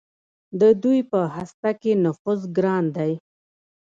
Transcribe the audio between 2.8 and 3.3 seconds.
دی.